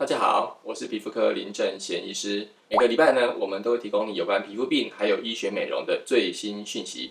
[0.00, 2.48] 大家好，我是皮肤科林正贤医师。
[2.70, 7.10] 每个礼拜呢，我们都会提供你有关皮肤病还有医学美容的最新讯息。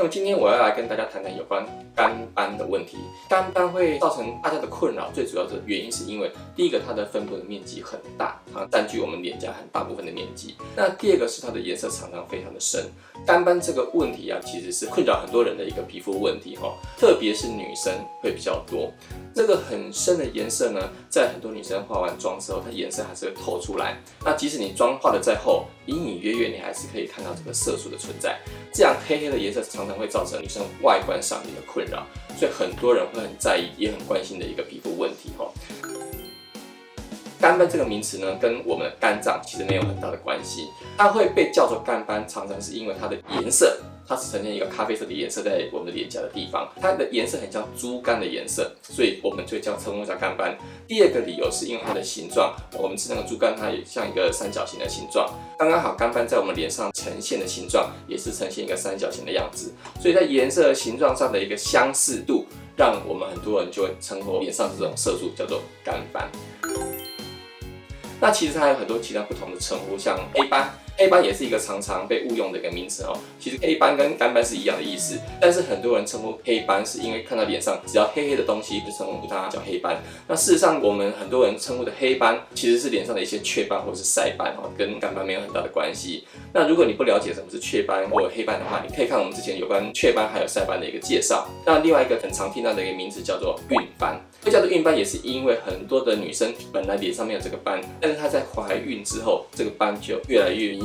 [0.00, 1.62] 那么今天我要来跟大家谈谈有关
[1.94, 2.96] 肝斑的问题。
[3.28, 10.54] 肝斑会造成大家的困扰，最主要的原因是因为第一个，它的分布的面积很大，它占据我们脸颊很大部分的面积。
[10.74, 12.86] 那第二个是它的颜色常常非常的深。
[13.26, 17.92] 肝斑这个问题啊，其实是困扰很多人的一个皮肤问题哈，特别是女生
[18.22, 18.90] 会比较多。
[19.34, 23.98] 这个很深的颜色呢，在很多女生化完妆之后，它颜色还是会透出来。
[24.24, 28.38] 那即使你妆化的再厚，隐隐约约你还是可以看到这个色素的存在。
[28.72, 32.06] 这样黑黑的颜色常常会造成女生外观上面的困扰，
[32.38, 35.52] 所以很多人会很在意，也很关心的一个皮肤问题哈。
[37.40, 40.68] 肝斑这个名词呢，跟我们的肝脏其实没有很大的关系。
[40.98, 50.54] 它会被叫做肝斑，常常是因为它的颜色，它是呈现一个咖啡色的颜色在我们的脸颊的地方，它的颜色很像猪肝的颜色，所以我们就叫称呼叫肝斑。
[50.86, 62.44] 第二个理由是因为它的形状，我们吃那个猪肝，它也像一个三角形的形状，刚刚好肝斑在我们脸上呈现的形状也是呈现一个三角形的样子，所以在颜色形状上的一个相似度，
[62.76, 66.28] 让我们很多人就会称呼脸上这种色素叫做肝斑。
[68.20, 70.70] 那其实它有很多其他不同的称呼，像 A 班。
[71.00, 73.16] 黑斑也是一个常常被误用的一个名词哦。
[73.38, 79.96] 其实黑斑跟肝斑是一样的意思，但是很多人称呼黑斑是因为看到脸上只要黑黑的东西就称呼它叫黑斑。
[80.28, 86.26] 那事实上，我们很多人称呼的黑斑其实是脸上的一些雀斑或者是晒斑哦，跟肝斑没有很大的关系。
[86.52, 91.48] 那如果你不了解什么是雀斑或者黑斑的话，你可以看我们之前有关雀斑还有晒斑的一个介绍。
[91.64, 100.84] 那另外一个很常听到的一个名字叫做孕斑，会叫做孕斑也是因为很多的女生本来脸上没有这个斑，但是她在怀孕之后，这个斑就越来越明。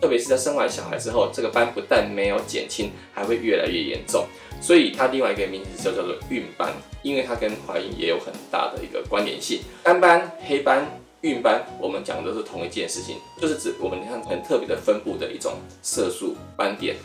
[0.00, 4.26] 特别是在生完小孩之后，这个斑不但没有减轻，还会越来越严重。
[4.60, 9.60] 所以它另外一个名字就叫做孕斑，因为它跟怀孕也有很大的一个关联性。
[9.82, 16.96] 肝斑、黑斑、孕斑，我们讲的都是同一件事情，就是指我们看很特别的分布的一种色素斑点。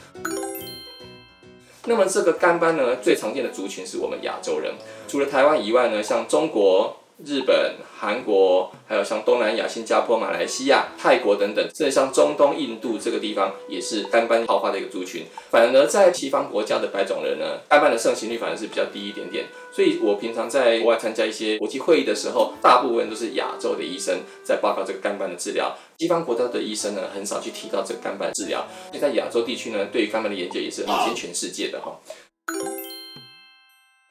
[1.86, 4.74] 那么这个肝斑呢，最常见的族群是我们亚洲人，
[5.08, 6.98] 除了台湾以外呢，像中国。
[7.24, 15.24] 日本、韩国，还有像东南亚、新加坡、马来西亚、泰国等等，甚至像中东、印度这个地方，也是肝斑好发的一个族群。
[15.50, 19.46] 反而在西方国家的白种人呢，肝斑的盛行率反而是比较低一点点。
[19.72, 25.74] 所以我平常在国外参加一些国际会议的时候，大部分都是亚洲的医生在报告这个肝斑的治疗。
[25.98, 28.68] 西方国家的医生呢，很少去提到这个肝斑治疗。
[28.90, 31.98] 所以在亚洲地区呢，对于肝斑的研究也是领先全世界的哈。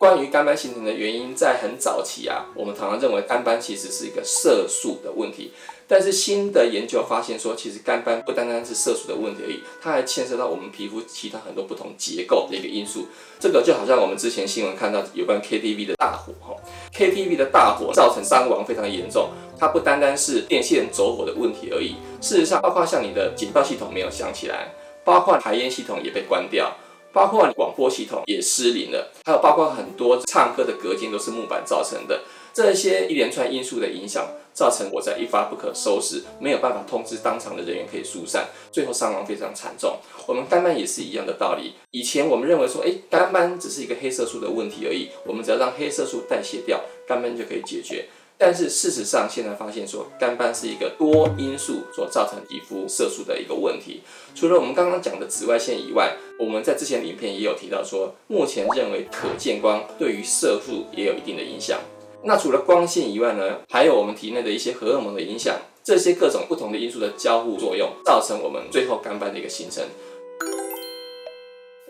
[0.05, 5.51] 关于肝斑形成的原因，在很早期啊，我们常常认为肝斑其实是一个色素的问题。
[5.89, 13.07] 但是新的研究发现说，其实肝斑不单单是色素的问题而已，它还牵涉到我们皮肤其他很多不同结构的一个因素。
[13.41, 16.55] 这个就好像我们之前新闻看到有关 KTV 的大火哈
[16.95, 21.97] ，KTV 的大火造成伤亡非常严重，它不单单是电线走火的问题而已。
[22.21, 26.77] 事实上，包括像你的警报系统没有响起来，包括排烟系统也被关掉。
[27.15, 39.97] 包括广播系统也失灵了，还有包括很多唱歌的隔间都是木板造成的，这些一连串因素的影响，造成火灾一发不可收拾，没有办法通知当场的人员可以疏散，最后伤亡非常惨重。
[40.27, 48.07] 我们肝斑也是一样的道理，以前我们认为说，诶，肝斑只是一个黑色素的问题而已，我们只要让黑色素代谢掉，肝斑就可以解决。
[48.37, 54.03] 但是事实上，现在发现说，干斑是一个多因素所造成皮肤色素的一个问题。
[54.35, 61.79] 除了我们刚刚讲的紫外线以外，我们在之前影片也有提到说，目前认为可见光对于色素也有一定的影响。
[62.25, 69.85] 那除了光线以外呢，还有我们体内的一些荷尔蒙的影响，这些各种不同的因素的交互作用，造成我们最后干斑的一个形成。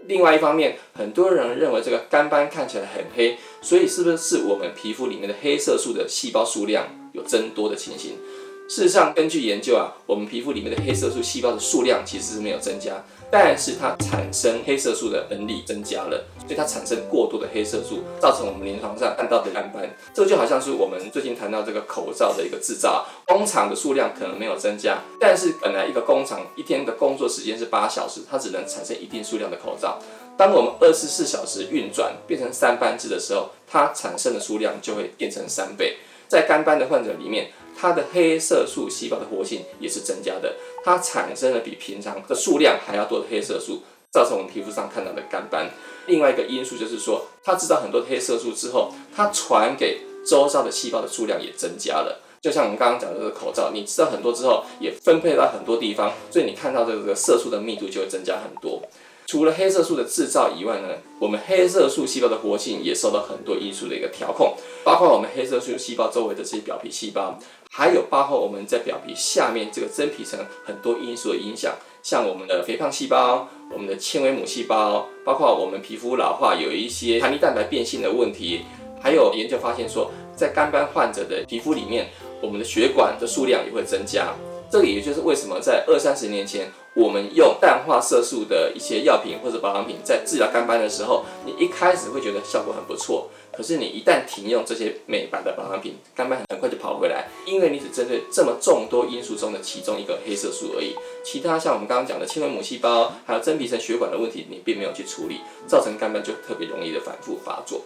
[0.06, 8.19] 另外一方面，很多人认为这个干斑看起来很黑，所以是不是我们皮肤里面的黑色素的细胞数量有增多的情形？
[8.66, 19.94] 事实上，根据研究啊，我们皮肤里面的黑色素细胞的数量其实是没有增加，但是它产生黑色素的能力增加了，所以它产生过多的黑色素，造成我们临床上看到的肝斑。
[20.15, 30.00] 这就好像是我们最近谈到这个口罩的一个制造，工厂的数量可能没有增加，但是本来一个工厂一天的工作时间是八小时，它只能产生一定数量的口罩。
[30.39, 35.98] 当我们二十四小时运转变成三班制的时候，它产生的数量就会变成三倍。
[36.27, 40.54] 在肝斑的患者里面，它的黑色素细胞的活性也是增加的，
[40.84, 43.82] 它产生了比平常的数量还要多的黑色素，
[44.12, 45.71] 造成我们皮肤上看到的肝斑。
[46.06, 52.21] 另外一个因素就是说，它制造很多黑色素之后，它传给周遭的细胞的数量也增加了。
[52.41, 58.82] 就像我们刚刚讲的这个口罩，你制造很多之后，也分配到很多地方，所以你看到这个色素的密度就会增加很多。
[59.26, 60.88] 除了黑色素的制造以外呢，
[61.18, 64.54] 我们黑色素细胞的活性也受到很多因素的一个调控，
[64.84, 67.38] 包括我们黑色素细胞周围的这些表皮细胞，
[67.71, 78.60] 还有包括我们在表皮下面这个真皮层很多因素的影响，像我们的肥胖细胞、我们的纤维母细胞，包括我们皮肤老化有一些弹力蛋白变性的问题，
[79.00, 82.10] 还有研究发现说，在肝斑患者的皮肤里面，
[82.42, 84.34] 我们的血管的数量也会增加。
[84.70, 93.28] 这个也就是为什么在二三十年前，我们用淡化色素的一些药品或者保养品在治疗肝斑的时候，你一开始会觉得效果很不错。
[93.52, 100.94] 可是你一旦停用这些美白的保养品，肝斑很快就跑回来，因为你只针对这么众多因素中的其中一个黑色素而已。
[101.24, 107.82] 其他像我们刚刚讲的纤维母细胞，还有真皮层血管的问题，你并没有去处理，造成肝斑就特别容易的反复发作。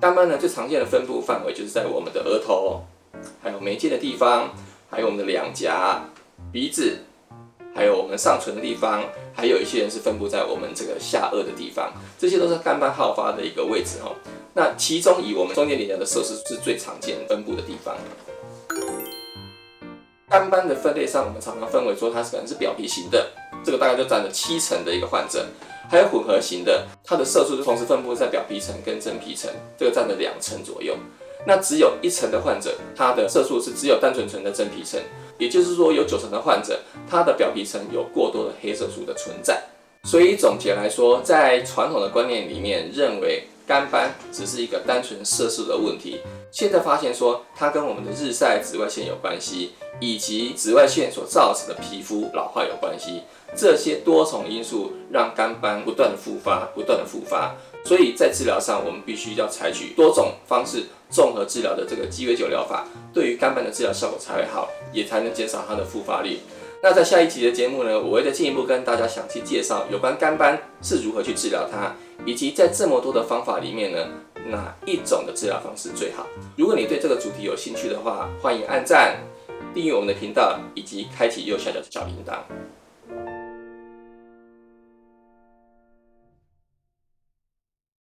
[0.00, 2.82] 肝斑呢，最常见的分布范围就是在我们的额头，
[3.42, 4.50] 还有眉间的地方。
[4.92, 6.02] 还有我们的两颊、
[6.52, 6.98] 鼻子，
[7.72, 14.10] 还有我们上唇的地方，还有一些人是分布在我们这个下颚的地方，这些都是肝斑好发的一个位置哈。
[14.54, 17.96] 那其中以我们中间脸颊的色素是最常见分布的地方。
[20.28, 23.30] 肝斑的分类上，我们常常分为说它是可能是表皮型的，
[23.64, 25.46] 这个大概就占了七成的一个患者，
[25.88, 29.48] 还有混合型的，它的色素是同时分布在表皮层跟真皮层，
[29.78, 30.96] 这个占了两成左右。
[31.46, 35.00] 那只有一成的患者，他的色素是只有单纯纯的真皮层，
[35.40, 36.78] 也就是说有九成的患者，
[37.10, 39.60] 他的表皮层有过多的黑色素的存在。
[40.04, 46.20] 所以总结来说，在传统的观念里面，认为干斑只是一个单纯色素的问题。
[46.50, 53.22] 现在发现说，它跟我们的日晒紫外线有关系，以及紫外线所造成的皮肤老化有关系。
[53.54, 57.54] 这些多重因素让肝斑不断的复发，不断的复发。
[57.90, 66.38] 所以在治疗上，我们必须要采取多种方式综合治疗的这个鸡尾酒疗法，对于肝斑的治疗效果才会好，也才能减少它的复发率。
[66.84, 71.92] 那在下一集的节目呢，我会再进一步跟大家详细介绍有关肝斑是如何去治疗它，
[72.24, 74.06] 以及在这么多的方法里面呢，
[74.46, 76.28] 哪一种的治疗方式最好。
[76.56, 79.16] 如果你对这个主题有兴趣的话，欢迎按赞、
[79.74, 82.38] 订阅我们的频道，以及开启右下角的小铃铛。